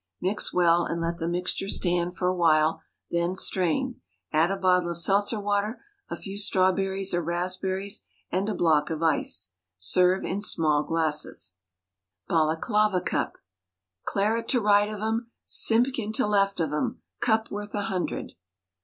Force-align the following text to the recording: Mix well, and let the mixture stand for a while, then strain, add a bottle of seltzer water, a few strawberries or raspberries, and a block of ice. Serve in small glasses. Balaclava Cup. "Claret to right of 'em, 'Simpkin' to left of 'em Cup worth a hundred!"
Mix 0.19 0.51
well, 0.51 0.83
and 0.83 0.99
let 0.99 1.19
the 1.19 1.27
mixture 1.27 1.69
stand 1.69 2.17
for 2.17 2.27
a 2.27 2.35
while, 2.35 2.81
then 3.11 3.35
strain, 3.35 4.01
add 4.33 4.49
a 4.49 4.55
bottle 4.57 4.89
of 4.89 4.97
seltzer 4.97 5.39
water, 5.39 5.79
a 6.09 6.15
few 6.17 6.39
strawberries 6.39 7.13
or 7.13 7.21
raspberries, 7.21 8.01
and 8.31 8.49
a 8.49 8.55
block 8.55 8.89
of 8.89 9.03
ice. 9.03 9.51
Serve 9.77 10.25
in 10.25 10.41
small 10.41 10.83
glasses. 10.83 11.53
Balaclava 12.27 13.01
Cup. 13.01 13.33
"Claret 14.03 14.47
to 14.47 14.59
right 14.59 14.89
of 14.89 15.01
'em, 15.03 15.29
'Simpkin' 15.45 16.13
to 16.13 16.25
left 16.25 16.59
of 16.59 16.73
'em 16.73 17.03
Cup 17.19 17.51
worth 17.51 17.75
a 17.75 17.83
hundred!" 17.83 18.33